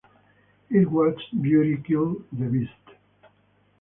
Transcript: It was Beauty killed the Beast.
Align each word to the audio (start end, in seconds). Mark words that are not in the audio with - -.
It 0.71 0.89
was 0.89 1.13
Beauty 1.39 1.77
killed 1.87 2.25
the 2.31 2.45
Beast. 2.47 2.73